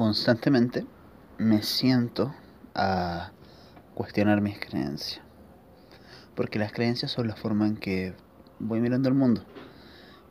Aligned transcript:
constantemente 0.00 0.86
me 1.36 1.62
siento 1.62 2.34
a 2.74 3.32
cuestionar 3.94 4.40
mis 4.40 4.58
creencias. 4.58 5.20
Porque 6.34 6.58
las 6.58 6.72
creencias 6.72 7.10
son 7.10 7.28
la 7.28 7.36
forma 7.36 7.66
en 7.66 7.76
que 7.76 8.14
voy 8.60 8.80
mirando 8.80 9.10
el 9.10 9.14
mundo. 9.14 9.44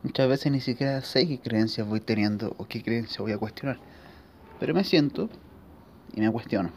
Muchas 0.02 0.28
veces 0.28 0.50
ni 0.50 0.60
siquiera 0.60 1.00
sé 1.02 1.28
qué 1.28 1.38
creencias 1.38 1.86
voy 1.86 2.00
teniendo 2.00 2.52
o 2.58 2.66
qué 2.66 2.82
creencias 2.82 3.18
voy 3.18 3.30
a 3.30 3.38
cuestionar. 3.38 3.78
Pero 4.58 4.74
me 4.74 4.82
siento 4.82 5.30
y 6.14 6.20
me 6.20 6.32
cuestiono. 6.32 6.70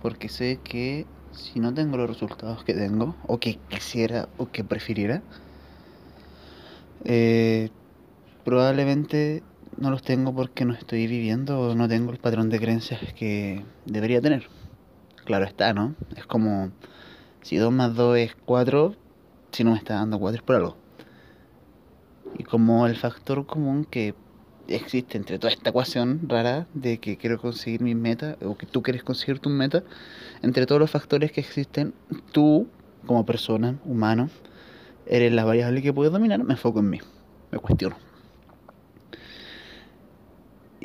Porque 0.00 0.28
sé 0.28 0.60
que 0.62 1.06
si 1.32 1.58
no 1.58 1.74
tengo 1.74 1.96
los 1.96 2.08
resultados 2.08 2.62
que 2.62 2.74
tengo, 2.74 3.16
o 3.26 3.40
que 3.40 3.58
quisiera, 3.68 4.28
o 4.36 4.48
que 4.48 4.62
prefiriera, 4.62 5.22
eh, 7.04 7.70
probablemente 8.44 9.42
no 9.78 9.90
los 9.90 10.02
tengo 10.02 10.34
porque 10.34 10.64
no 10.64 10.74
estoy 10.74 11.06
viviendo 11.06 11.60
o 11.60 11.74
no 11.74 11.88
tengo 11.88 12.12
el 12.12 12.18
patrón 12.18 12.50
de 12.50 12.58
creencias 12.58 13.12
que 13.14 13.64
debería 13.86 14.20
tener. 14.20 14.48
Claro 15.24 15.44
está, 15.44 15.72
¿no? 15.72 15.94
Es 16.16 16.26
como 16.26 16.70
si 17.42 17.56
2 17.56 17.72
más 17.72 17.94
2 17.94 18.18
es 18.18 18.36
4, 18.44 18.94
si 19.52 19.64
no 19.64 19.72
me 19.72 19.78
está 19.78 19.94
dando 19.94 20.18
4 20.18 20.36
es 20.36 20.42
por 20.42 20.56
algo. 20.56 20.76
Y 22.38 22.44
como 22.44 22.86
el 22.86 22.96
factor 22.96 23.46
común 23.46 23.84
que 23.84 24.14
existe 24.68 25.18
entre 25.18 25.38
toda 25.38 25.52
esta 25.52 25.70
ecuación 25.70 26.20
rara 26.28 26.66
de 26.74 26.98
que 26.98 27.16
quiero 27.16 27.38
conseguir 27.38 27.82
mis 27.82 27.96
metas 27.96 28.36
o 28.42 28.56
que 28.56 28.66
tú 28.66 28.82
quieres 28.82 29.02
conseguir 29.04 29.38
tus 29.38 29.52
metas, 29.52 29.82
entre 30.42 30.66
todos 30.66 30.80
los 30.80 30.90
factores 30.90 31.32
que 31.32 31.40
existen, 31.40 31.94
tú 32.32 32.68
como 33.06 33.26
persona, 33.26 33.78
humano, 33.84 34.30
eres 35.06 35.32
la 35.32 35.44
variable 35.44 35.82
que 35.82 35.92
puedes 35.92 36.12
dominar, 36.12 36.42
me 36.42 36.54
enfoco 36.54 36.80
en 36.80 36.90
mí, 36.90 37.00
me 37.50 37.58
cuestiono. 37.58 37.96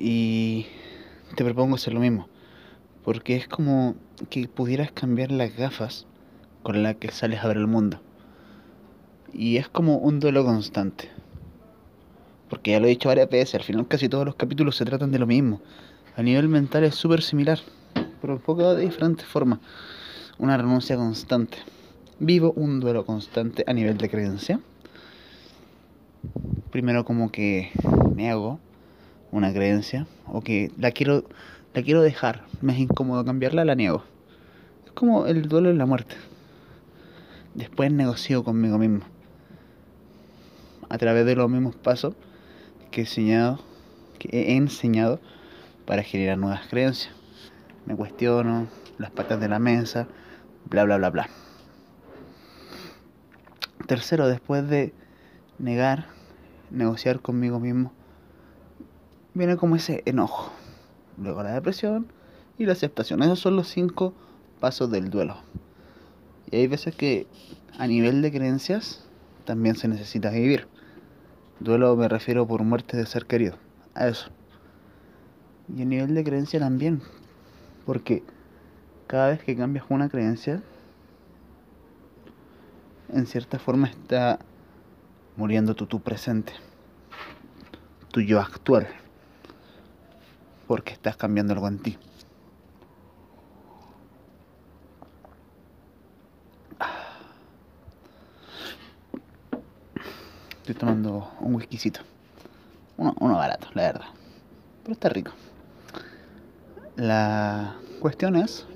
Y 0.01 0.65
te 1.35 1.43
propongo 1.43 1.75
hacer 1.75 1.93
lo 1.93 1.99
mismo, 1.99 2.29
porque 3.03 3.35
es 3.35 3.49
como 3.49 3.95
que 4.29 4.47
pudieras 4.47 4.93
cambiar 4.93 5.29
las 5.29 5.53
gafas 5.57 6.07
con 6.63 6.83
las 6.83 6.95
que 6.95 7.11
sales 7.11 7.43
a 7.43 7.49
ver 7.49 7.57
el 7.57 7.67
mundo. 7.67 7.99
Y 9.33 9.57
es 9.57 9.67
como 9.67 9.97
un 9.97 10.21
duelo 10.21 10.45
constante. 10.45 11.09
Porque 12.49 12.71
ya 12.71 12.79
lo 12.79 12.85
he 12.85 12.91
dicho 12.91 13.09
varias 13.09 13.29
veces, 13.29 13.55
al 13.55 13.63
final 13.63 13.89
casi 13.89 14.07
todos 14.07 14.25
los 14.25 14.35
capítulos 14.35 14.77
se 14.77 14.85
tratan 14.85 15.11
de 15.11 15.19
lo 15.19 15.27
mismo. 15.27 15.59
A 16.15 16.23
nivel 16.23 16.47
mental 16.47 16.85
es 16.85 16.95
súper 16.95 17.21
similar, 17.21 17.59
pero 18.21 18.35
enfocado 18.35 18.75
de 18.75 18.85
diferentes 18.85 19.25
formas. 19.25 19.59
Una 20.37 20.55
renuncia 20.55 20.95
constante. 20.95 21.57
Vivo 22.19 22.53
un 22.55 22.79
duelo 22.79 23.05
constante 23.05 23.65
a 23.67 23.73
nivel 23.73 23.97
de 23.97 24.09
creencia. 24.09 24.61
Primero 26.71 27.03
como 27.03 27.33
que 27.33 27.71
me 28.15 28.31
hago 28.31 28.61
una 29.31 29.53
creencia 29.53 30.07
o 30.27 30.41
que 30.41 30.71
la 30.77 30.91
quiero 30.91 31.23
la 31.73 31.83
quiero 31.83 32.01
dejar, 32.01 32.45
me 32.61 32.73
es 32.73 32.79
incómodo 32.79 33.23
cambiarla, 33.23 33.63
la 33.63 33.75
niego. 33.75 34.03
Es 34.85 34.91
como 34.93 35.27
el 35.27 35.47
duelo 35.47 35.69
en 35.69 35.77
la 35.77 35.85
muerte. 35.85 36.15
Después 37.53 37.91
negocio 37.91 38.43
conmigo 38.43 38.79
mismo. 38.79 39.01
A 40.89 40.97
través 40.97 41.27
de 41.27 41.35
los 41.35 41.49
mismos 41.49 41.75
pasos 41.75 42.15
que 42.89 43.01
he 43.01 43.03
enseñado, 43.03 43.59
que 44.17 44.29
he 44.31 44.55
enseñado 44.55 45.19
para 45.85 46.01
generar 46.01 46.39
nuevas 46.39 46.67
creencias. 46.67 47.13
Me 47.85 47.95
cuestiono 47.95 48.67
las 48.97 49.11
patas 49.11 49.39
de 49.39 49.47
la 49.47 49.59
mesa, 49.59 50.07
bla 50.69 50.85
bla 50.85 50.97
bla 50.97 51.11
bla. 51.11 51.29
Tercero, 53.85 54.27
después 54.27 54.67
de 54.67 54.93
negar, 55.59 56.07
negociar 56.71 57.21
conmigo 57.21 57.59
mismo, 57.59 57.91
viene 59.33 59.57
como 59.57 59.75
ese 59.75 60.03
enojo. 60.05 60.51
Luego 61.17 61.43
la 61.43 61.53
depresión 61.53 62.07
y 62.57 62.65
la 62.65 62.73
aceptación. 62.73 63.21
Esos 63.23 63.39
son 63.39 63.55
los 63.55 63.67
cinco 63.67 64.13
pasos 64.59 64.91
del 64.91 65.09
duelo. 65.09 65.37
Y 66.51 66.57
hay 66.57 66.67
veces 66.67 66.95
que 66.95 67.27
a 67.77 67.87
nivel 67.87 68.21
de 68.21 68.31
creencias 68.31 69.05
también 69.45 69.75
se 69.75 69.87
necesita 69.87 70.29
vivir. 70.29 70.67
Duelo 71.59 71.95
me 71.95 72.07
refiero 72.07 72.47
por 72.47 72.63
muerte 72.63 72.97
de 72.97 73.05
ser 73.05 73.25
querido. 73.25 73.57
A 73.93 74.07
eso. 74.07 74.29
Y 75.75 75.81
a 75.81 75.85
nivel 75.85 76.13
de 76.13 76.23
creencia 76.23 76.59
también. 76.59 77.01
Porque 77.85 78.23
cada 79.07 79.29
vez 79.29 79.43
que 79.43 79.55
cambias 79.55 79.85
una 79.89 80.09
creencia, 80.09 80.61
en 83.11 83.25
cierta 83.25 83.59
forma 83.59 83.87
está 83.87 84.39
muriendo 85.35 85.73
tu 85.75 85.99
presente. 85.99 86.53
Tu 88.11 88.21
yo 88.21 88.39
actual. 88.39 88.87
Porque 90.69 90.93
estás 90.93 91.17
cambiando 91.17 91.53
algo 91.53 91.67
en 91.67 91.79
ti. 91.79 91.97
Estoy 100.59 100.75
tomando 100.75 101.31
un 101.39 101.55
whiskycito. 101.55 102.01
Uno, 102.97 103.15
uno 103.19 103.33
barato, 103.33 103.67
la 103.73 103.81
verdad. 103.81 104.09
Pero 104.83 104.93
está 104.93 105.09
rico. 105.09 105.31
La 106.97 107.75
cuestión 107.99 108.35
es 108.35 108.67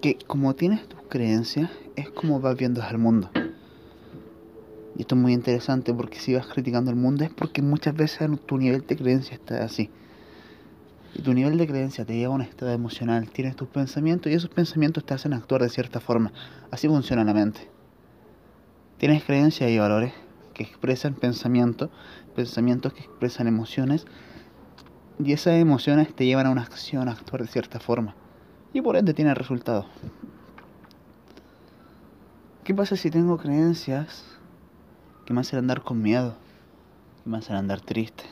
que 0.00 0.16
como 0.26 0.54
tienes 0.54 0.88
tus 0.88 1.02
creencias, 1.10 1.70
es 1.96 2.08
como 2.08 2.40
vas 2.40 2.56
viendo 2.56 2.82
al 2.82 2.96
mundo. 2.96 3.28
Y 4.96 5.02
esto 5.02 5.14
es 5.14 5.20
muy 5.20 5.32
interesante 5.32 5.92
porque 5.92 6.18
si 6.18 6.34
vas 6.34 6.46
criticando 6.46 6.90
el 6.90 6.96
mundo 6.96 7.24
es 7.24 7.30
porque 7.30 7.62
muchas 7.62 7.94
veces 7.94 8.28
tu 8.46 8.58
nivel 8.58 8.86
de 8.86 8.96
creencia 8.96 9.34
está 9.34 9.64
así. 9.64 9.90
Y 11.14 11.22
tu 11.22 11.32
nivel 11.32 11.58
de 11.58 11.66
creencia 11.66 12.04
te 12.04 12.16
lleva 12.16 12.32
a 12.32 12.36
un 12.36 12.42
estado 12.42 12.72
emocional, 12.72 13.28
tienes 13.30 13.56
tus 13.56 13.68
pensamientos 13.68 14.30
y 14.30 14.34
esos 14.34 14.50
pensamientos 14.50 15.04
te 15.04 15.14
hacen 15.14 15.32
actuar 15.32 15.62
de 15.62 15.68
cierta 15.68 16.00
forma. 16.00 16.32
Así 16.70 16.88
funciona 16.88 17.24
la 17.24 17.34
mente. 17.34 17.68
Tienes 18.98 19.24
creencias 19.24 19.70
y 19.70 19.78
valores 19.78 20.12
que 20.54 20.62
expresan 20.62 21.14
pensamientos, 21.14 21.90
pensamientos 22.34 22.92
que 22.92 23.00
expresan 23.00 23.48
emociones, 23.48 24.06
y 25.18 25.32
esas 25.32 25.54
emociones 25.54 26.14
te 26.14 26.26
llevan 26.26 26.46
a 26.46 26.50
una 26.50 26.62
acción, 26.62 27.08
a 27.08 27.12
actuar 27.12 27.42
de 27.42 27.48
cierta 27.48 27.80
forma, 27.80 28.14
y 28.72 28.80
por 28.80 28.96
ende 28.96 29.14
tiene 29.14 29.34
resultados. 29.34 29.86
¿Qué 32.64 32.74
pasa 32.74 32.96
si 32.96 33.10
tengo 33.10 33.36
creencias 33.36 34.24
que 35.24 35.32
me 35.32 35.40
hacen 35.40 35.58
andar 35.58 35.82
con 35.82 36.02
miedo, 36.02 36.34
que 37.22 37.30
me 37.30 37.38
hacen 37.38 37.56
andar 37.56 37.80
triste? 37.80 38.24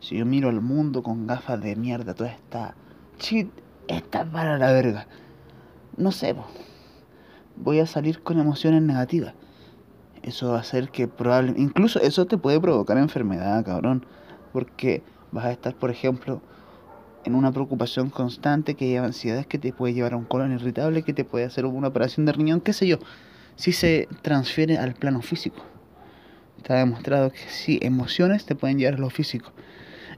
Si 0.00 0.16
yo 0.16 0.26
miro 0.26 0.48
al 0.48 0.60
mundo 0.60 1.02
con 1.02 1.26
gafas 1.26 1.60
de 1.60 1.76
mierda, 1.76 2.14
toda 2.14 2.30
esta 2.30 2.74
shit, 3.18 3.50
está 3.88 4.24
para 4.24 4.58
la 4.58 4.72
verga. 4.72 5.06
No 5.96 6.12
sé, 6.12 6.34
voy 7.56 7.80
a 7.80 7.86
salir 7.86 8.22
con 8.22 8.38
emociones 8.38 8.82
negativas 8.82 9.34
eso 10.24 10.50
va 10.50 10.56
a 10.56 10.60
hacer 10.60 10.88
que 10.88 11.06
probablemente, 11.06 11.60
incluso 11.60 12.00
eso 12.00 12.24
te 12.26 12.38
puede 12.38 12.58
provocar 12.58 12.96
enfermedad, 12.96 13.64
cabrón, 13.64 14.06
porque 14.52 15.02
vas 15.32 15.44
a 15.44 15.52
estar, 15.52 15.74
por 15.74 15.90
ejemplo, 15.90 16.40
en 17.24 17.34
una 17.34 17.52
preocupación 17.52 18.10
constante 18.10 18.74
que 18.74 18.88
lleva 18.88 19.06
ansiedades 19.06 19.46
que 19.46 19.58
te 19.58 19.72
puede 19.72 19.94
llevar 19.94 20.14
a 20.14 20.16
un 20.16 20.24
colon 20.24 20.52
irritable, 20.52 21.02
que 21.02 21.12
te 21.12 21.24
puede 21.24 21.44
hacer 21.44 21.66
una 21.66 21.88
operación 21.88 22.24
de 22.26 22.32
riñón, 22.32 22.60
qué 22.60 22.72
sé 22.72 22.86
yo, 22.86 22.98
si 23.56 23.72
se 23.72 24.08
transfiere 24.22 24.78
al 24.78 24.94
plano 24.94 25.20
físico. 25.20 25.62
Está 26.64 26.76
demostrado 26.76 27.30
que 27.30 27.40
sí, 27.50 27.78
emociones 27.82 28.46
te 28.46 28.54
pueden 28.54 28.78
llevar 28.78 28.94
a 28.94 28.96
lo 28.96 29.10
físico. 29.10 29.52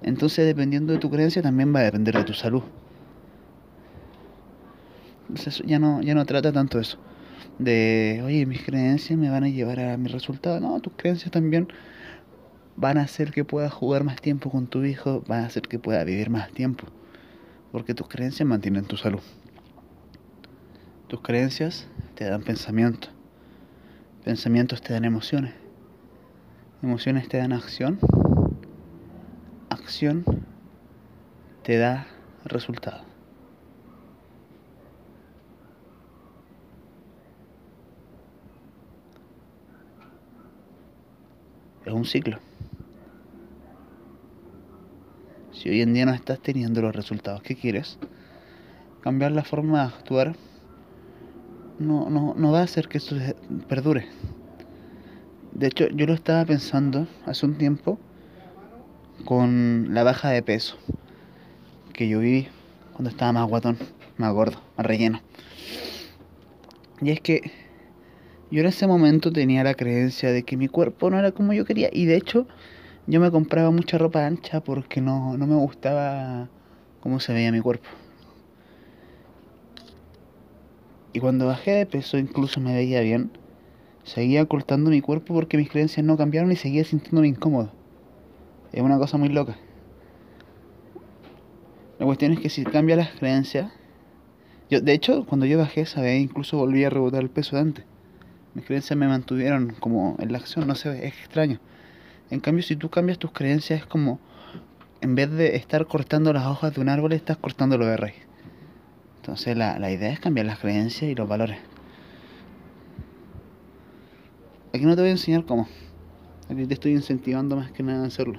Entonces, 0.00 0.46
dependiendo 0.46 0.92
de 0.92 1.00
tu 1.00 1.10
creencia, 1.10 1.42
también 1.42 1.74
va 1.74 1.80
a 1.80 1.82
depender 1.82 2.16
de 2.16 2.22
tu 2.22 2.34
salud. 2.34 2.62
Entonces, 5.28 5.60
ya 5.66 5.80
no, 5.80 6.00
ya 6.02 6.14
no 6.14 6.24
trata 6.24 6.52
tanto 6.52 6.78
eso 6.78 6.98
de, 7.58 8.22
oye, 8.24 8.46
mis 8.46 8.62
creencias 8.62 9.18
me 9.18 9.28
van 9.28 9.42
a 9.42 9.48
llevar 9.48 9.80
a 9.80 9.96
mi 9.96 10.06
resultado. 10.06 10.60
No, 10.60 10.78
tus 10.78 10.92
creencias 10.96 11.32
también 11.32 11.66
van 12.76 12.96
a 12.96 13.02
hacer 13.02 13.32
que 13.32 13.44
puedas 13.44 13.72
jugar 13.72 14.04
más 14.04 14.20
tiempo 14.20 14.48
con 14.48 14.68
tu 14.68 14.84
hijo, 14.84 15.24
van 15.26 15.42
a 15.42 15.46
hacer 15.46 15.62
que 15.62 15.80
pueda 15.80 16.04
vivir 16.04 16.30
más 16.30 16.52
tiempo. 16.52 16.86
Porque 17.72 17.92
tus 17.92 18.06
creencias 18.06 18.48
mantienen 18.48 18.84
tu 18.84 18.96
salud. 18.96 19.22
Tus 21.08 21.22
creencias 21.22 21.88
te 22.14 22.24
dan 22.24 22.42
pensamiento. 22.42 23.08
Pensamientos 24.22 24.80
te 24.80 24.92
dan 24.92 25.04
emociones. 25.04 25.65
Emociones 26.86 27.28
te 27.28 27.38
dan 27.38 27.52
acción. 27.52 27.98
Acción 29.70 30.24
te 31.64 31.78
da 31.78 32.06
resultado. 32.44 33.02
es 41.84 41.92
un 41.92 42.04
ciclo. 42.04 42.38
Si 45.50 45.68
hoy 45.68 45.82
en 45.82 45.92
día 45.92 46.06
no 46.06 46.14
estás 46.14 46.38
teniendo 46.38 46.82
los 46.82 46.94
resultados 46.94 47.42
que 47.42 47.56
quieres, 47.56 47.98
cambiar 49.00 49.32
la 49.32 49.42
forma 49.42 49.80
de 49.80 49.88
actuar 49.88 50.36
no, 51.80 52.08
no, 52.10 52.34
no 52.36 52.52
va 52.52 52.60
a 52.60 52.62
hacer 52.62 52.86
que 52.86 52.98
esto 52.98 53.16
perdure. 53.68 54.06
De 55.56 55.68
hecho, 55.68 55.88
yo 55.88 56.04
lo 56.04 56.12
estaba 56.12 56.44
pensando 56.44 57.06
hace 57.24 57.46
un 57.46 57.56
tiempo 57.56 57.98
con 59.24 59.94
la 59.94 60.02
baja 60.02 60.28
de 60.28 60.42
peso 60.42 60.76
que 61.94 62.10
yo 62.10 62.18
viví 62.18 62.48
cuando 62.92 63.08
estaba 63.08 63.32
más 63.32 63.48
guatón, 63.48 63.78
más 64.18 64.34
gordo, 64.34 64.60
más 64.76 64.84
relleno. 64.84 65.22
Y 67.00 67.08
es 67.08 67.22
que 67.22 67.40
yo 68.50 68.60
en 68.60 68.66
ese 68.66 68.86
momento 68.86 69.32
tenía 69.32 69.64
la 69.64 69.72
creencia 69.72 70.30
de 70.30 70.42
que 70.42 70.58
mi 70.58 70.68
cuerpo 70.68 71.08
no 71.08 71.18
era 71.18 71.32
como 71.32 71.54
yo 71.54 71.64
quería 71.64 71.88
y 71.90 72.04
de 72.04 72.16
hecho 72.16 72.46
yo 73.06 73.18
me 73.18 73.30
compraba 73.30 73.70
mucha 73.70 73.96
ropa 73.96 74.26
ancha 74.26 74.60
porque 74.60 75.00
no, 75.00 75.38
no 75.38 75.46
me 75.46 75.54
gustaba 75.54 76.50
cómo 77.00 77.18
se 77.18 77.32
veía 77.32 77.50
mi 77.50 77.62
cuerpo. 77.62 77.88
Y 81.14 81.20
cuando 81.20 81.46
bajé 81.46 81.70
de 81.70 81.86
peso 81.86 82.18
incluso 82.18 82.60
me 82.60 82.74
veía 82.74 83.00
bien. 83.00 83.30
Seguía 84.06 84.40
ocultando 84.44 84.90
mi 84.90 85.00
cuerpo 85.00 85.34
porque 85.34 85.56
mis 85.56 85.68
creencias 85.68 86.06
no 86.06 86.16
cambiaron 86.16 86.52
y 86.52 86.56
seguía 86.56 86.84
sintiéndome 86.84 87.26
incómodo. 87.26 87.72
Es 88.72 88.80
una 88.80 88.98
cosa 88.98 89.18
muy 89.18 89.28
loca. 89.28 89.56
La 91.98 92.06
cuestión 92.06 92.32
es 92.32 92.38
que 92.38 92.48
si 92.48 92.62
cambia 92.62 92.94
las 92.94 93.10
creencias... 93.10 93.72
Yo, 94.70 94.80
de 94.80 94.92
hecho, 94.92 95.26
cuando 95.26 95.44
yo 95.44 95.58
bajé 95.58 95.80
esa 95.80 96.08
incluso 96.14 96.56
volví 96.56 96.84
a 96.84 96.90
rebotar 96.90 97.20
el 97.20 97.30
peso 97.30 97.56
de 97.56 97.62
antes. 97.62 97.84
Mis 98.54 98.64
creencias 98.64 98.96
me 98.96 99.08
mantuvieron 99.08 99.74
como 99.80 100.16
en 100.20 100.30
la 100.30 100.38
acción, 100.38 100.68
no 100.68 100.76
sé, 100.76 101.04
es 101.04 101.14
extraño. 101.14 101.58
En 102.30 102.38
cambio, 102.38 102.62
si 102.62 102.76
tú 102.76 102.90
cambias 102.90 103.18
tus 103.18 103.32
creencias, 103.32 103.80
es 103.80 103.86
como 103.86 104.20
en 105.00 105.16
vez 105.16 105.32
de 105.32 105.56
estar 105.56 105.84
cortando 105.86 106.32
las 106.32 106.46
hojas 106.46 106.72
de 106.72 106.80
un 106.80 106.88
árbol, 106.88 107.12
estás 107.12 107.38
cortándolo 107.38 107.86
de 107.86 107.96
raíz. 107.96 108.22
Entonces, 109.16 109.56
la, 109.56 109.80
la 109.80 109.90
idea 109.90 110.12
es 110.12 110.20
cambiar 110.20 110.46
las 110.46 110.60
creencias 110.60 111.10
y 111.10 111.16
los 111.16 111.28
valores. 111.28 111.58
Aquí 114.76 114.84
no 114.84 114.94
te 114.94 115.00
voy 115.00 115.08
a 115.08 115.12
enseñar 115.12 115.46
cómo. 115.46 115.66
Aquí 116.50 116.66
te 116.66 116.74
estoy 116.74 116.92
incentivando 116.92 117.56
más 117.56 117.72
que 117.72 117.82
nada 117.82 118.04
a 118.04 118.08
hacerlo. 118.08 118.38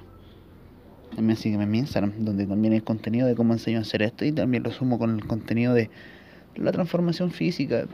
También 1.16 1.36
sígueme 1.36 1.64
en 1.64 1.70
mi 1.72 1.78
Instagram, 1.78 2.12
donde 2.18 2.46
también 2.46 2.74
hay 2.74 2.80
contenido 2.80 3.26
de 3.26 3.34
cómo 3.34 3.54
enseño 3.54 3.78
a 3.78 3.80
hacer 3.80 4.02
esto 4.02 4.24
y 4.24 4.30
también 4.30 4.62
lo 4.62 4.70
sumo 4.70 5.00
con 5.00 5.16
el 5.16 5.26
contenido 5.26 5.74
de 5.74 5.90
la 6.54 6.70
transformación 6.70 7.32
física, 7.32 7.86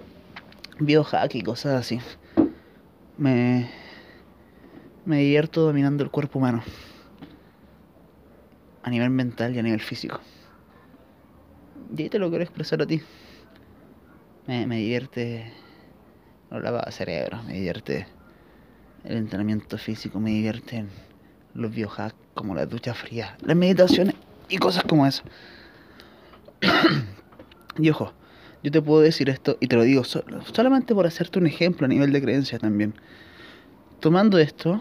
biohack 0.79 1.37
y 1.37 1.41
cosas 1.41 1.81
así. 1.81 2.01
Me, 3.17 3.71
me 5.07 5.21
divierto 5.21 5.63
dominando 5.63 6.05
el 6.05 6.11
cuerpo 6.11 6.39
humano. 6.39 6.63
A 8.83 8.91
nivel 8.91 9.09
mental 9.09 9.57
y 9.57 9.59
a 9.59 9.63
nivel 9.63 9.81
físico. 9.81 10.21
Y 11.97 12.03
ahí 12.03 12.09
te 12.11 12.19
lo 12.19 12.29
quiero 12.29 12.45
expresar 12.45 12.83
a 12.83 12.87
ti. 12.87 13.01
Me, 14.47 14.67
me 14.67 14.77
divierte 14.77 15.51
lo 16.51 16.61
lavado 16.61 16.85
de 16.85 16.93
cerebro, 16.93 17.43
me 17.45 17.55
divierte 17.55 18.07
el 19.05 19.17
entrenamiento 19.17 19.79
físico, 19.79 20.19
me 20.19 20.31
divierte 20.31 20.85
los 21.55 21.75
biohacks 21.75 22.17
como 22.35 22.55
la 22.55 22.67
ducha 22.67 22.95
fría, 22.95 23.37
las 23.43 23.57
meditaciones 23.57 24.15
y 24.49 24.59
cosas 24.59 24.85
como 24.85 25.07
eso. 25.07 25.23
y 27.79 27.91
ojo, 27.91 28.13
yo 28.63 28.71
te 28.71 28.81
puedo 28.81 29.01
decir 29.01 29.29
esto 29.29 29.57
y 29.61 29.69
te 29.69 29.77
lo 29.77 29.83
digo 29.83 30.05
solamente 30.05 30.95
por 30.95 31.07
hacerte 31.07 31.39
un 31.39 31.47
ejemplo 31.47 31.85
a 31.85 31.89
nivel 31.89 32.13
de 32.13 32.23
creencia 32.23 32.59
también. 32.59 32.95
Tomando 34.01 34.39
esto, 34.39 34.81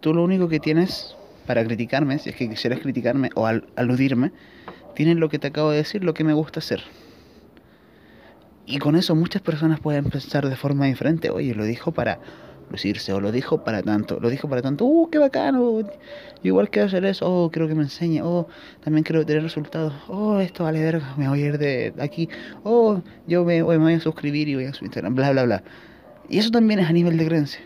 tú 0.00 0.12
lo 0.14 0.22
único 0.22 0.48
que 0.48 0.60
tienes 0.60 1.16
para 1.46 1.64
criticarme, 1.64 2.18
si 2.18 2.30
es 2.30 2.36
que 2.36 2.48
quisieras 2.48 2.80
criticarme 2.80 3.30
o 3.34 3.46
aludirme, 3.46 4.32
tienes 4.94 5.16
lo 5.16 5.28
que 5.28 5.38
te 5.38 5.46
acabo 5.46 5.70
de 5.70 5.78
decir, 5.78 6.04
lo 6.04 6.12
que 6.12 6.24
me 6.24 6.34
gusta 6.34 6.60
hacer. 6.60 6.82
Y 8.70 8.78
con 8.80 8.96
eso 8.96 9.14
muchas 9.14 9.40
personas 9.40 9.80
pueden 9.80 10.04
pensar 10.10 10.46
de 10.46 10.54
forma 10.54 10.84
diferente, 10.84 11.30
oye, 11.30 11.54
lo 11.54 11.64
dijo 11.64 11.92
para 11.92 12.20
lucirse, 12.70 13.14
o 13.14 13.20
lo 13.20 13.32
dijo 13.32 13.64
para 13.64 13.82
tanto, 13.82 14.20
lo 14.20 14.28
dijo 14.28 14.46
para 14.46 14.60
tanto, 14.60 14.84
uh, 14.84 15.08
qué 15.08 15.18
bacano, 15.18 15.80
igual 16.42 16.68
quiero 16.68 16.86
hacer 16.86 17.06
eso, 17.06 17.24
oh, 17.26 17.50
creo 17.50 17.66
que 17.66 17.74
me 17.74 17.84
enseñe, 17.84 18.20
oh, 18.22 18.46
también 18.84 19.04
quiero 19.04 19.24
tener 19.24 19.42
resultados, 19.42 19.94
oh, 20.08 20.38
esto 20.40 20.64
vale 20.64 20.82
verga, 20.82 21.14
me 21.16 21.30
voy 21.30 21.44
a 21.44 21.46
ir 21.46 21.56
de 21.56 21.94
aquí, 21.98 22.28
oh, 22.62 23.00
yo 23.26 23.42
me, 23.42 23.62
me 23.62 23.78
voy 23.78 23.94
a 23.94 24.00
suscribir 24.00 24.50
y 24.50 24.56
voy 24.56 24.66
a 24.66 24.74
su 24.74 24.84
Instagram, 24.84 25.14
bla, 25.14 25.32
bla, 25.32 25.44
bla. 25.44 25.62
Y 26.28 26.36
eso 26.36 26.50
también 26.50 26.80
es 26.80 26.90
a 26.90 26.92
nivel 26.92 27.16
de 27.16 27.24
creencia. 27.24 27.60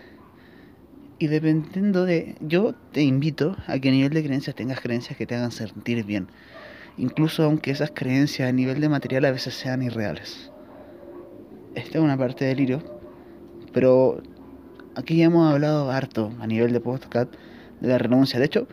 Y 1.19 1.27
dependiendo 1.27 2.05
de, 2.05 2.37
yo 2.41 2.77
te 2.93 3.03
invito 3.03 3.57
a 3.67 3.77
que 3.81 3.89
a 3.89 3.93
nivel 3.93 4.13
de 4.13 4.23
creencias 4.23 4.55
tengas 4.55 4.81
creencias 4.81 5.19
que 5.19 5.27
te 5.27 5.35
hagan 5.35 5.51
sentir 5.51 6.05
bien, 6.05 6.29
incluso 6.97 7.43
aunque 7.43 7.73
esas 7.73 7.91
creencias 7.91 8.49
a 8.49 8.53
nivel 8.53 8.81
de 8.81 8.89
material 8.89 9.25
a 9.25 9.33
veces 9.33 9.55
sean 9.55 9.83
irreales. 9.83 10.52
Esta 11.75 11.99
es 11.99 12.05
una 12.05 12.19
parte 12.19 12.45
del 12.45 12.61
hilo, 12.61 12.83
pero 13.73 14.23
aquí 14.95 15.17
ya 15.17 15.25
hemos 15.25 15.51
hablado 15.51 15.91
harto 15.91 16.31
a 16.39 16.47
nivel 16.47 16.71
de 16.73 16.81
podcast 16.81 17.33
de 17.81 17.89
la 17.89 17.97
renuncia. 17.97 18.39
De 18.39 18.45
hecho, 18.45 18.69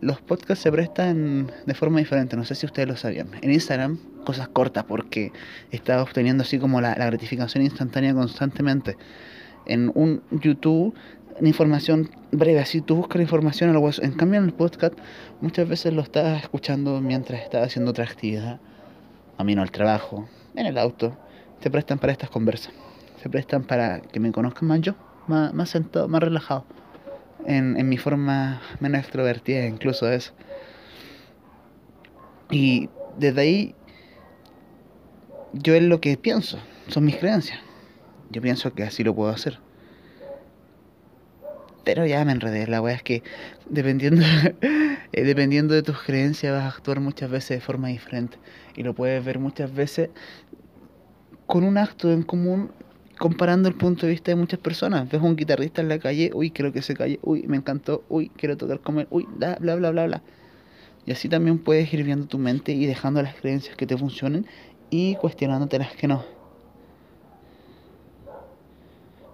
los 0.00 0.20
podcasts 0.20 0.62
se 0.62 0.70
prestan 0.70 1.50
de 1.66 1.74
forma 1.74 1.98
diferente, 1.98 2.36
no 2.36 2.44
sé 2.44 2.54
si 2.54 2.66
ustedes 2.66 2.88
lo 2.88 2.96
sabían. 2.96 3.30
En 3.42 3.50
Instagram, 3.50 3.98
cosas 4.24 4.48
cortas, 4.48 4.84
porque 4.84 5.32
está 5.72 6.00
obteniendo 6.00 6.42
así 6.42 6.60
como 6.60 6.80
la, 6.80 6.94
gratificación 6.94 7.64
instantánea 7.64 8.14
constantemente. 8.14 8.96
En 9.66 9.90
un 9.96 10.22
YouTube, 10.30 10.94
información 11.40 12.10
breve, 12.30 12.60
así 12.60 12.80
tú 12.80 12.94
buscas 12.94 13.16
la 13.16 13.22
información 13.22 13.70
al 13.70 13.78
hueso. 13.78 14.02
En 14.02 14.12
cambio, 14.12 14.38
en 14.38 14.46
el 14.46 14.52
podcast, 14.52 14.94
muchas 15.40 15.68
veces 15.68 15.92
lo 15.94 16.02
estás 16.02 16.42
escuchando 16.44 17.00
mientras 17.00 17.40
estás 17.42 17.66
haciendo 17.66 17.90
otra 17.90 18.04
actividad, 18.04 18.60
camino 19.36 19.62
al 19.62 19.72
trabajo, 19.72 20.28
en 20.54 20.66
el 20.66 20.78
auto. 20.78 21.16
Se 21.60 21.70
prestan 21.70 21.98
para 21.98 22.12
estas 22.12 22.30
conversas. 22.30 22.72
Se 23.22 23.28
prestan 23.28 23.64
para 23.64 24.00
que 24.00 24.20
me 24.20 24.32
conozcan 24.32 24.68
más 24.68 24.80
yo 24.80 24.94
más, 25.30 25.70
sentado, 25.70 26.08
más 26.08 26.22
relajado. 26.22 26.64
En, 27.46 27.76
en 27.78 27.88
mi 27.88 27.96
forma 27.96 28.60
menos 28.80 29.00
extrovertida, 29.00 29.64
incluso 29.66 30.10
eso. 30.10 30.32
Y 32.50 32.90
desde 33.16 33.40
ahí, 33.40 33.74
yo 35.52 35.74
es 35.74 35.82
lo 35.82 36.00
que 36.00 36.16
pienso, 36.16 36.58
son 36.88 37.04
mis 37.04 37.16
creencias. 37.16 37.60
Yo 38.30 38.42
pienso 38.42 38.74
que 38.74 38.82
así 38.82 39.02
lo 39.04 39.14
puedo 39.14 39.30
hacer. 39.30 39.58
Pero 41.84 42.04
ya 42.06 42.24
me 42.24 42.32
enredé, 42.32 42.66
la 42.66 42.82
weá 42.82 42.94
es 42.94 43.02
que 43.02 43.22
dependiendo, 43.68 44.22
eh, 44.60 45.24
dependiendo 45.24 45.74
de 45.74 45.82
tus 45.82 46.00
creencias 46.02 46.52
vas 46.52 46.64
a 46.64 46.76
actuar 46.76 47.00
muchas 47.00 47.30
veces 47.30 47.58
de 47.58 47.60
forma 47.60 47.88
diferente. 47.88 48.36
Y 48.76 48.82
lo 48.82 48.94
puedes 48.94 49.24
ver 49.24 49.38
muchas 49.38 49.72
veces 49.72 50.10
con 51.50 51.64
un 51.64 51.78
acto 51.78 52.12
en 52.12 52.22
común 52.22 52.70
comparando 53.18 53.68
el 53.68 53.74
punto 53.74 54.06
de 54.06 54.12
vista 54.12 54.30
de 54.30 54.36
muchas 54.36 54.60
personas. 54.60 55.10
Ves 55.10 55.20
un 55.20 55.34
guitarrista 55.34 55.82
en 55.82 55.88
la 55.88 55.98
calle, 55.98 56.30
uy, 56.32 56.52
quiero 56.52 56.72
que 56.72 56.80
se 56.80 56.94
calle, 56.94 57.18
uy, 57.24 57.42
me 57.48 57.56
encantó, 57.56 58.04
uy, 58.08 58.30
quiero 58.36 58.56
tocar 58.56 58.78
como 58.78 59.00
él, 59.00 59.08
uy, 59.10 59.26
bla, 59.36 59.56
bla, 59.58 59.74
bla, 59.74 59.90
bla, 59.90 60.06
bla. 60.06 60.22
Y 61.06 61.10
así 61.10 61.28
también 61.28 61.58
puedes 61.58 61.92
ir 61.92 62.04
viendo 62.04 62.28
tu 62.28 62.38
mente 62.38 62.70
y 62.70 62.86
dejando 62.86 63.20
las 63.20 63.34
creencias 63.34 63.74
que 63.74 63.84
te 63.84 63.98
funcionen 63.98 64.46
y 64.90 65.16
cuestionándote 65.16 65.80
las 65.80 65.92
que 65.96 66.06
no. 66.06 66.24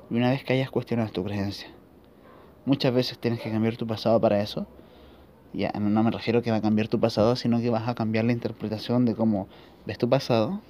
Y 0.08 0.16
una 0.16 0.30
vez 0.30 0.42
que 0.42 0.54
hayas 0.54 0.70
cuestionado 0.70 1.10
tu 1.10 1.22
creencia, 1.22 1.68
muchas 2.64 2.94
veces 2.94 3.18
tienes 3.18 3.42
que 3.42 3.50
cambiar 3.50 3.76
tu 3.76 3.86
pasado 3.86 4.18
para 4.22 4.40
eso. 4.40 4.66
Ya, 5.52 5.70
no 5.78 6.02
me 6.02 6.10
refiero 6.10 6.40
que 6.40 6.50
va 6.50 6.56
a 6.56 6.62
cambiar 6.62 6.88
tu 6.88 6.98
pasado, 6.98 7.36
sino 7.36 7.60
que 7.60 7.68
vas 7.68 7.86
a 7.86 7.94
cambiar 7.94 8.24
la 8.24 8.32
interpretación 8.32 9.04
de 9.04 9.14
cómo 9.14 9.48
ves 9.84 9.98
tu 9.98 10.08
pasado 10.08 10.62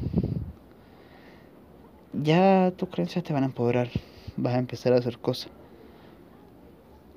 ya 2.22 2.72
tus 2.76 2.88
creencias 2.88 3.24
te 3.24 3.32
van 3.32 3.42
a 3.42 3.46
empoderar, 3.46 3.88
vas 4.36 4.54
a 4.54 4.58
empezar 4.58 4.92
a 4.92 4.96
hacer 4.96 5.18
cosas. 5.18 5.50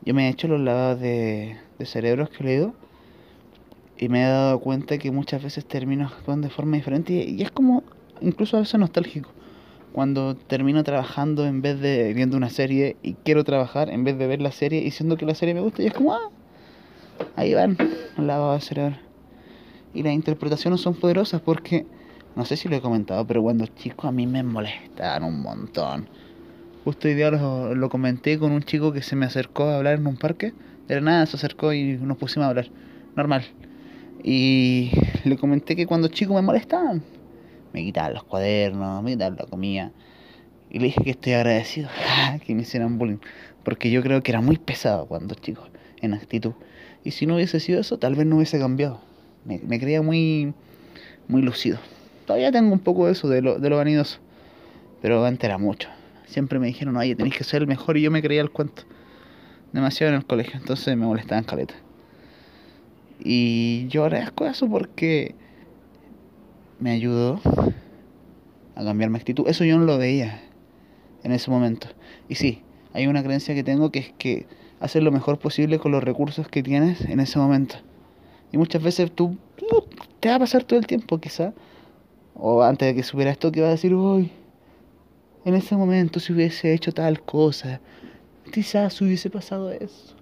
Yo 0.04 0.14
me 0.14 0.28
he 0.28 0.30
hecho 0.30 0.48
los 0.48 0.60
lavados 0.60 1.00
de, 1.00 1.58
de 1.78 1.86
cerebros 1.86 2.30
que 2.30 2.44
he 2.44 2.48
leído 2.48 2.74
y 3.98 4.08
me 4.08 4.24
he 4.24 4.28
dado 4.28 4.60
cuenta 4.60 4.98
que 4.98 5.12
muchas 5.12 5.44
veces 5.44 5.66
termino 5.66 6.06
actuando 6.08 6.48
de 6.48 6.54
forma 6.54 6.78
diferente 6.78 7.14
y, 7.14 7.42
es 7.42 7.52
como 7.52 7.84
incluso 8.22 8.58
a 8.58 8.62
veces 8.62 8.80
nostálgico. 8.80 9.30
Cuando 9.92 10.36
termino 10.36 10.84
trabajando 10.84 11.46
en 11.46 11.62
vez 11.62 11.80
de 11.80 12.14
viendo 12.14 12.38
una 12.38 12.50
serie 12.50 12.96
y 13.02 13.14
quiero 13.14 13.44
trabajar 13.44 13.90
en 13.90 14.04
vez 14.04 14.18
de 14.18 14.28
ver 14.28 14.42
la 14.42 14.52
serie 14.52 14.82
y 14.82 14.92
siendo 14.92 15.18
que 15.18 15.26
la 15.26 15.36
serie 15.36 15.54
me 15.54 15.62
gusta 15.62 15.84
y 15.84 15.88
es 15.88 15.94
como, 15.94 16.14
ah, 16.14 16.30
ahí 17.36 17.54
van, 17.54 17.78
lavado 18.18 18.54
de 18.54 18.62
cerebro. 18.62 18.98
Y 19.94 20.04
las 20.04 20.14
interpretaciones 20.14 20.80
son 20.80 20.94
poderosas 20.94 21.42
porque 21.42 21.86
no 22.36 22.46
sé 22.46 22.58
si 22.58 22.70
lo 22.70 22.76
he 22.76 22.82
comentado, 22.82 23.26
pero 23.26 23.42
cuando 23.42 23.66
chico 23.66 24.08
a 24.08 24.12
mí 24.12 24.28
me 24.28 24.44
molestaban 24.44 25.24
un 25.24 25.42
montón. 25.42 26.08
Justo 26.86 27.08
hoy 27.08 27.14
día 27.14 27.30
lo, 27.30 27.90
comenté 27.90 28.40
con 28.40 28.52
un 28.52 28.64
chico 28.64 28.94
que 28.94 29.02
se 29.02 29.16
me 29.16 29.26
acercó 29.26 29.66
a 29.66 29.78
hablar 29.78 30.00
en 30.00 30.08
un 30.08 30.16
parque. 30.16 30.54
De 30.88 30.96
la 30.96 31.02
nada 31.02 31.26
se 31.26 31.36
acercó 31.36 31.74
y 31.74 31.98
nos 31.98 32.18
pusimos 32.18 32.46
a 32.46 32.50
hablar. 32.50 32.68
Normal. 33.16 33.44
Y 34.24 34.92
le 35.26 35.38
comenté 35.38 35.76
que 35.76 35.86
cuando 35.86 36.08
chico 36.08 36.34
me 36.34 36.42
molestaban. 36.42 37.04
Me 37.74 37.84
quitaban 37.84 38.14
los 38.14 38.24
cuadernos, 38.24 39.04
me 39.04 39.12
quitaban 39.12 39.38
la 39.38 39.46
comida. 39.46 39.92
Y 40.70 40.80
le 40.80 40.86
dije 40.86 41.04
que 41.04 41.12
estoy 41.12 41.34
agradecido 41.34 41.90
que 42.46 42.56
me 42.56 42.62
hicieran 42.62 42.98
bullying. 42.98 43.20
Porque 43.64 43.92
yo 43.92 44.02
creo 44.02 44.24
que 44.24 44.32
era 44.32 44.42
muy 44.42 44.58
pesado 44.58 45.06
cuando 45.08 45.36
chico, 45.36 45.68
en 46.02 46.14
actitud. 46.14 46.54
Y 47.04 47.12
si 47.12 47.26
no 47.26 47.36
hubiese 47.36 47.60
sido 47.60 47.82
eso, 47.82 48.00
tal 48.00 48.16
vez 48.16 48.26
no 48.26 48.38
hubiese 48.38 48.58
cambiado. 48.58 49.02
Me, 49.46 49.60
me 49.60 49.80
creía 49.80 50.02
muy, 50.02 50.54
muy 51.28 51.42
lucido. 51.42 51.78
Todavía 52.30 52.52
tengo 52.52 52.72
un 52.72 52.80
poco 52.80 53.08
de 53.08 53.14
eso, 53.14 53.28
de 53.28 53.42
lo, 53.42 53.58
de 53.58 53.72
lo 53.72 53.78
vanidoso. 53.78 54.20
Pero 55.02 55.26
antes 55.26 55.46
era 55.46 55.58
mucho. 55.58 55.90
Siempre 56.28 56.60
me 56.60 56.68
dijeron, 56.68 56.96
oye, 56.96 57.16
tenéis 57.16 57.36
que 57.36 57.44
ser 57.44 57.64
el 57.64 57.68
mejor 57.68 57.98
y 57.98 58.04
yo 58.04 58.12
me 58.12 58.22
creía 58.22 58.42
el 58.42 58.52
cuento. 58.52 58.84
demasiado 59.74 60.14
en 60.14 60.20
el 60.20 60.28
colegio, 60.28 60.60
entonces 60.60 60.96
me 60.96 61.08
molestaban 61.08 61.44
caleta. 61.44 61.74
Y 63.20 63.88
yo 63.88 64.04
agradezco 64.04 64.46
eso 64.46 64.70
porque 64.70 65.34
me 66.80 66.92
ayudó 66.92 67.42
a 68.76 68.84
cambiar 68.84 69.10
mi 69.10 69.18
actitud. 69.18 69.48
Eso 69.48 69.64
yo 69.64 69.80
no 69.80 69.86
lo 69.86 69.98
veía 69.98 70.40
en 71.24 71.32
ese 71.32 71.50
momento. 71.50 71.88
Y 72.28 72.36
sí, 72.36 72.62
hay 72.94 73.08
una 73.08 73.24
creencia 73.24 73.56
que 73.56 73.64
tengo 73.64 73.92
que 73.92 74.00
es 74.02 74.14
que 74.20 74.46
hacer 74.80 75.02
lo 75.02 75.12
mejor 75.12 75.40
posible 75.40 75.80
con 75.80 75.92
los 75.92 76.04
recursos 76.04 76.48
que 76.48 76.62
tienes 76.62 77.02
en 77.02 77.22
ese 77.22 77.40
momento. 77.40 77.78
Y 78.52 78.60
muchas 78.60 78.84
veces 78.84 79.12
tú 79.12 79.36
te 80.20 80.30
va 80.30 80.36
a 80.36 80.40
pasar 80.40 80.64
todo 80.64 80.78
el 80.78 80.86
tiempo 80.86 81.18
quizá, 81.18 81.54
o 82.40 82.64
antes 82.64 82.88
de 82.88 82.96
que 82.96 83.04
supiera 83.04 83.32
esto, 83.32 83.52
que 83.52 83.62
va 83.62 83.68
a 83.68 83.72
decir, 83.72 83.94
uy, 83.94 84.32
en 85.46 85.56
ese 85.56 85.76
momento 85.76 86.20
si 86.20 86.34
hubiese 86.34 86.74
hecho 86.74 86.92
tal 86.92 87.22
cosa, 87.22 87.80
quizás 88.52 89.00
hubiese 89.02 89.30
pasado 89.30 89.72
eso. 89.72 90.16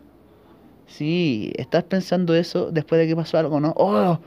Sí, 0.87 1.51
estás 1.57 1.83
pensando 1.83 2.33
eso 2.33 2.71
después 2.71 2.99
de 2.99 3.07
que 3.07 3.15
pasó 3.15 3.37
algo, 3.37 3.59
¿no? 3.59 3.73
Oh, 3.77 4.19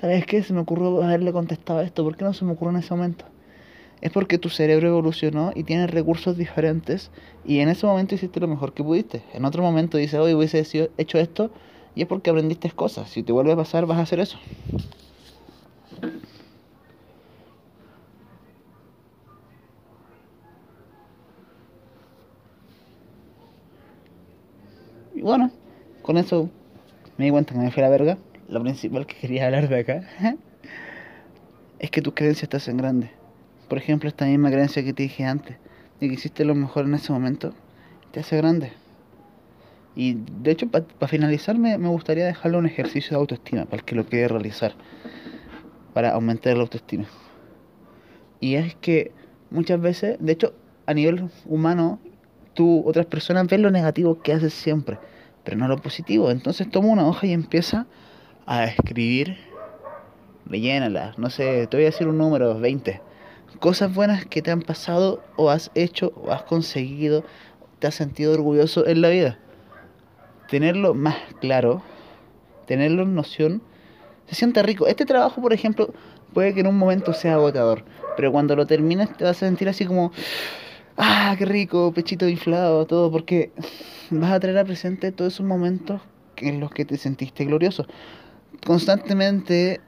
¿sabes 0.00 0.26
qué? 0.26 0.42
Se 0.42 0.52
me 0.52 0.60
ocurrió 0.60 1.02
haberle 1.02 1.32
contestado 1.32 1.80
esto. 1.80 2.04
¿Por 2.04 2.16
qué 2.16 2.24
no 2.24 2.34
se 2.34 2.44
me 2.44 2.52
ocurrió 2.52 2.76
en 2.76 2.82
ese 2.82 2.94
momento? 2.94 3.24
Es 4.00 4.12
porque 4.12 4.38
tu 4.38 4.48
cerebro 4.48 4.88
evolucionó 4.88 5.52
y 5.54 5.64
tiene 5.64 5.86
recursos 5.86 6.36
diferentes 6.36 7.10
y 7.44 7.60
en 7.60 7.68
ese 7.68 7.86
momento 7.86 8.14
hiciste 8.14 8.40
lo 8.40 8.48
mejor 8.48 8.72
que 8.72 8.84
pudiste. 8.84 9.22
En 9.32 9.44
otro 9.44 9.62
momento 9.62 9.96
dices, 9.98 10.18
hoy 10.20 10.34
hubiese 10.34 10.64
hecho 10.98 11.18
esto 11.18 11.50
y 11.94 12.02
es 12.02 12.08
porque 12.08 12.30
aprendiste 12.30 12.70
cosas. 12.70 13.10
Si 13.10 13.22
te 13.22 13.32
vuelve 13.32 13.52
a 13.52 13.56
pasar, 13.56 13.86
vas 13.86 13.98
a 13.98 14.02
hacer 14.02 14.20
eso. 14.20 14.38
Bueno, 25.28 25.50
con 26.00 26.16
eso 26.16 26.48
me 27.18 27.26
di 27.26 27.30
cuenta 27.30 27.52
que 27.52 27.60
me 27.60 27.70
fui 27.70 27.82
a 27.82 27.86
la 27.86 27.90
verga. 27.90 28.16
Lo 28.48 28.62
principal 28.62 29.06
que 29.06 29.14
quería 29.14 29.44
hablar 29.44 29.68
de 29.68 29.80
acá 29.80 30.08
es 31.78 31.90
que 31.90 32.00
tus 32.00 32.14
creencias 32.14 32.48
te 32.48 32.56
hacen 32.56 32.78
grande. 32.78 33.10
Por 33.68 33.76
ejemplo, 33.76 34.08
esta 34.08 34.24
misma 34.24 34.50
creencia 34.50 34.82
que 34.82 34.94
te 34.94 35.02
dije 35.02 35.24
antes, 35.24 35.58
de 36.00 36.08
que 36.08 36.14
hiciste 36.14 36.46
lo 36.46 36.54
mejor 36.54 36.86
en 36.86 36.94
ese 36.94 37.12
momento, 37.12 37.52
te 38.10 38.20
hace 38.20 38.38
grande. 38.38 38.72
Y 39.94 40.14
de 40.14 40.52
hecho, 40.52 40.68
para 40.70 41.08
finalizar, 41.08 41.58
me, 41.58 41.76
gustaría 41.76 42.24
dejarle 42.24 42.56
un 42.56 42.64
ejercicio 42.64 43.10
de 43.10 43.16
autoestima 43.16 43.66
para 43.66 43.80
el 43.80 43.84
que 43.84 43.96
lo 43.96 44.06
quiere 44.06 44.28
realizar, 44.28 44.72
para 45.92 46.12
aumentar 46.12 46.56
la 46.56 46.62
autoestima. 46.62 47.04
Y 48.40 48.54
es 48.54 48.76
que 48.76 49.12
muchas 49.50 49.78
veces, 49.78 50.16
de 50.20 50.32
hecho, 50.32 50.54
a 50.86 50.94
nivel 50.94 51.28
humano, 51.44 51.98
tú, 52.54 52.82
otras 52.86 53.04
personas 53.04 53.46
ven 53.46 53.60
lo 53.60 53.70
negativo 53.70 54.22
que 54.22 54.32
haces 54.32 54.54
siempre, 54.54 54.98
pero 55.48 55.56
no 55.56 55.66
lo 55.66 55.78
positivo. 55.78 56.30
Entonces 56.30 56.70
toma 56.70 56.88
una 56.88 57.08
hoja 57.08 57.26
y 57.26 57.32
empieza 57.32 57.86
a 58.44 58.66
escribir, 58.66 59.38
rellénala, 60.44 61.14
no 61.16 61.30
sé, 61.30 61.66
te 61.68 61.76
voy 61.78 61.84
a 61.84 61.86
decir 61.86 62.06
un 62.06 62.18
número, 62.18 62.60
20. 62.60 63.00
Cosas 63.58 63.94
buenas 63.94 64.26
que 64.26 64.42
te 64.42 64.50
han 64.50 64.60
pasado 64.60 65.24
o 65.36 65.48
has 65.48 65.70
hecho 65.74 66.12
o 66.16 66.32
has 66.32 66.42
conseguido, 66.42 67.24
te 67.78 67.86
has 67.86 67.94
sentido 67.94 68.34
orgulloso 68.34 68.86
en 68.86 69.00
la 69.00 69.08
vida. 69.08 69.38
Tenerlo 70.50 70.92
más 70.92 71.16
claro, 71.40 71.80
tenerlo 72.66 73.04
en 73.04 73.14
noción, 73.14 73.62
se 74.26 74.34
siente 74.34 74.62
rico. 74.62 74.86
Este 74.86 75.06
trabajo, 75.06 75.40
por 75.40 75.54
ejemplo, 75.54 75.94
puede 76.34 76.52
que 76.52 76.60
en 76.60 76.66
un 76.66 76.76
momento 76.76 77.14
sea 77.14 77.36
agotador, 77.36 77.86
pero 78.18 78.30
cuando 78.32 78.54
lo 78.54 78.66
termines 78.66 79.16
te 79.16 79.24
vas 79.24 79.38
a 79.38 79.46
sentir 79.46 79.70
así 79.70 79.86
como 79.86 80.12
ah, 80.98 81.34
qué 81.38 81.44
rico, 81.44 81.92
pechito 81.92 82.28
inflado, 82.28 82.86
todo, 82.86 83.10
porque 83.10 83.52
vas 84.10 84.32
a 84.32 84.40
traer 84.40 84.58
a 84.58 84.64
presente 84.64 85.12
todos 85.12 85.34
esos 85.34 85.46
momentos 85.46 86.02
en 86.36 86.60
los 86.60 86.70
que 86.70 86.84
te 86.84 86.96
sentiste 86.96 87.44
glorioso. 87.44 87.86
Constantemente, 88.66 89.80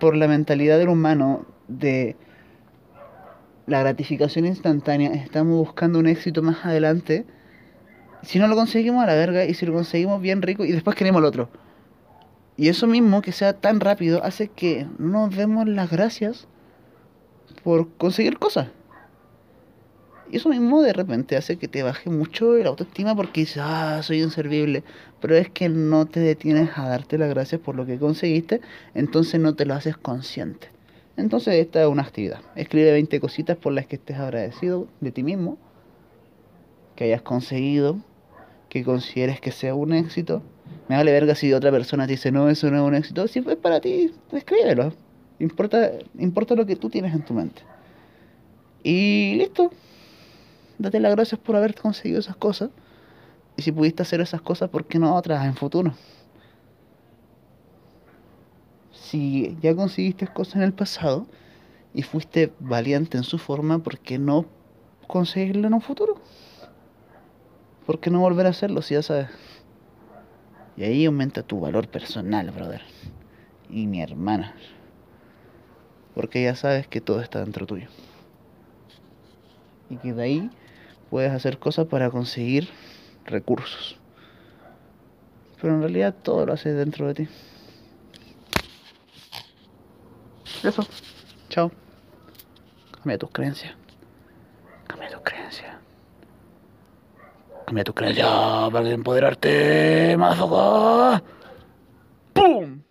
por 0.00 0.16
la 0.16 0.28
mentalidad 0.28 0.78
del 0.78 0.88
humano 0.88 1.46
de 1.68 2.16
la 3.66 3.80
gratificación 3.80 4.46
instantánea, 4.46 5.12
estamos 5.12 5.56
buscando 5.56 5.98
un 5.98 6.06
éxito 6.06 6.42
más 6.42 6.64
adelante. 6.64 7.26
Si 8.22 8.38
no 8.38 8.48
lo 8.48 8.56
conseguimos 8.56 9.04
a 9.04 9.06
la 9.06 9.14
verga 9.14 9.44
y 9.44 9.54
si 9.54 9.66
lo 9.66 9.72
conseguimos 9.72 10.20
bien 10.20 10.42
rico 10.42 10.64
y 10.64 10.72
después 10.72 10.96
queremos 10.96 11.20
el 11.20 11.26
otro. 11.26 11.50
Y 12.56 12.68
eso 12.68 12.88
mismo, 12.88 13.22
que 13.22 13.30
sea 13.30 13.52
tan 13.52 13.78
rápido, 13.78 14.24
hace 14.24 14.48
que 14.48 14.86
no 14.98 15.26
nos 15.26 15.36
demos 15.36 15.68
las 15.68 15.90
gracias 15.90 16.48
por 17.62 17.88
conseguir 17.96 18.38
cosas. 18.38 18.68
Y 20.30 20.36
eso 20.36 20.50
mismo 20.50 20.82
de 20.82 20.92
repente 20.92 21.36
hace 21.36 21.56
que 21.56 21.68
te 21.68 21.82
baje 21.82 22.10
mucho 22.10 22.54
la 22.54 22.68
autoestima 22.68 23.16
porque 23.16 23.40
dices, 23.40 23.62
ah, 23.64 24.00
soy 24.02 24.22
inservible. 24.22 24.82
Pero 25.20 25.36
es 25.36 25.48
que 25.48 25.68
no 25.68 26.06
te 26.06 26.20
detienes 26.20 26.70
a 26.76 26.88
darte 26.88 27.16
las 27.16 27.30
gracias 27.30 27.60
por 27.60 27.74
lo 27.74 27.86
que 27.86 27.98
conseguiste, 27.98 28.60
entonces 28.94 29.40
no 29.40 29.54
te 29.54 29.64
lo 29.64 29.74
haces 29.74 29.96
consciente. 29.96 30.68
Entonces 31.16 31.54
esta 31.54 31.82
es 31.82 31.88
una 31.88 32.02
actividad. 32.02 32.40
Escribe 32.56 32.92
20 32.92 33.20
cositas 33.20 33.56
por 33.56 33.72
las 33.72 33.86
que 33.86 33.96
estés 33.96 34.18
agradecido 34.18 34.86
de 35.00 35.10
ti 35.12 35.22
mismo, 35.22 35.56
que 36.94 37.04
hayas 37.04 37.22
conseguido, 37.22 37.98
que 38.68 38.84
consideres 38.84 39.40
que 39.40 39.50
sea 39.50 39.74
un 39.74 39.94
éxito. 39.94 40.42
Me 40.88 40.96
vale 40.96 41.10
verga 41.10 41.34
si 41.34 41.52
otra 41.54 41.70
persona 41.70 42.06
te 42.06 42.12
dice, 42.12 42.30
no, 42.30 42.50
eso 42.50 42.70
no 42.70 42.76
es 42.76 42.82
un 42.82 42.94
éxito. 42.94 43.26
Si 43.28 43.40
fue 43.40 43.56
para 43.56 43.80
ti, 43.80 44.12
escríbelo. 44.32 44.92
Importa, 45.38 45.92
importa 46.18 46.54
lo 46.54 46.66
que 46.66 46.76
tú 46.76 46.90
tienes 46.90 47.14
en 47.14 47.24
tu 47.24 47.32
mente. 47.32 47.62
Y 48.82 49.34
listo 49.36 49.70
date 50.78 51.00
las 51.00 51.14
gracias 51.14 51.40
por 51.40 51.56
haber 51.56 51.74
conseguido 51.74 52.20
esas 52.20 52.36
cosas. 52.36 52.70
Y 53.56 53.62
si 53.62 53.72
pudiste 53.72 54.02
hacer 54.02 54.20
esas 54.20 54.40
cosas, 54.40 54.70
¿por 54.70 54.86
qué 54.86 54.98
no 54.98 55.14
otras 55.16 55.44
en 55.44 55.54
futuro? 55.54 55.92
Si 58.92 59.56
ya 59.60 59.74
conseguiste 59.74 60.26
cosas 60.28 60.56
en 60.56 60.62
el 60.62 60.72
pasado 60.72 61.26
y 61.92 62.02
fuiste 62.02 62.52
valiente 62.60 63.16
en 63.16 63.24
su 63.24 63.38
forma, 63.38 63.80
¿por 63.80 63.98
qué 63.98 64.18
no 64.18 64.46
conseguirlo 65.06 65.66
en 65.66 65.74
un 65.74 65.80
futuro? 65.80 66.20
¿Por 67.86 67.98
qué 68.00 68.10
no 68.10 68.20
volver 68.20 68.46
a 68.46 68.50
hacerlo 68.50 68.82
si 68.82 68.94
ya 68.94 69.02
sabes? 69.02 69.28
Y 70.76 70.84
ahí 70.84 71.06
aumenta 71.06 71.42
tu 71.42 71.58
valor 71.58 71.88
personal, 71.88 72.50
brother. 72.52 72.82
Y 73.68 73.86
mi 73.86 74.00
hermana. 74.00 74.54
Porque 76.14 76.44
ya 76.44 76.54
sabes 76.54 76.86
que 76.86 77.00
todo 77.00 77.20
está 77.20 77.40
dentro 77.40 77.66
tuyo. 77.66 77.88
Y 79.90 79.96
que 79.96 80.12
de 80.12 80.22
ahí 80.22 80.50
puedes 81.10 81.32
hacer 81.32 81.58
cosas 81.58 81.86
para 81.86 82.10
conseguir 82.10 82.68
recursos. 83.24 83.96
Pero 85.60 85.74
en 85.74 85.80
realidad 85.80 86.14
todo 86.22 86.46
lo 86.46 86.52
haces 86.52 86.76
dentro 86.76 87.08
de 87.08 87.14
ti. 87.14 87.28
Eso. 90.62 90.86
Chao. 91.48 91.70
Cambia 92.92 93.18
tus 93.18 93.30
creencias. 93.30 93.74
Cambia 94.86 95.08
tus 95.10 95.20
creencias. 95.22 95.76
Cambia 97.66 97.84
tus 97.84 97.94
creencias 97.94 98.28
para 98.72 98.90
empoderarte, 98.90 100.16
más 100.16 100.38
¡Pum! 102.32 102.82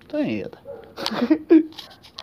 Estoy 0.00 0.30
idiota. 0.30 0.62